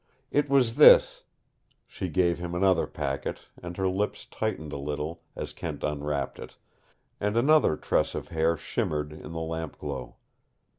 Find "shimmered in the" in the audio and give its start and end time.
8.57-9.39